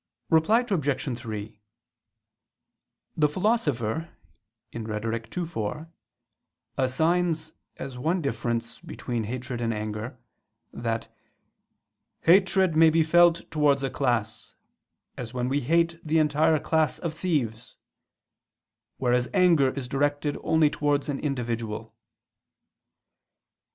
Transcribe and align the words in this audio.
Reply 0.31 0.65
Obj. 0.67 1.19
3: 1.19 1.61
The 3.15 3.29
Philosopher 3.29 4.09
(Rhet. 4.73 5.37
ii, 5.37 5.45
4) 5.45 5.91
assigns 6.75 7.53
as 7.77 7.99
one 7.99 8.19
difference 8.19 8.79
between 8.79 9.25
hatred 9.25 9.61
and 9.61 9.71
anger, 9.71 10.17
that 10.73 11.15
"hatred 12.21 12.75
may 12.75 12.89
be 12.89 13.03
felt 13.03 13.47
towards 13.51 13.83
a 13.83 13.91
class, 13.91 14.55
as 15.17 15.35
we 15.35 15.59
hate 15.61 15.99
the 16.03 16.17
entire 16.17 16.57
class 16.57 16.97
of 16.97 17.13
thieves; 17.13 17.75
whereas 18.97 19.29
anger 19.35 19.69
is 19.69 19.87
directed 19.87 20.35
only 20.41 20.71
towards 20.71 21.09
an 21.09 21.19
individual." 21.19 21.95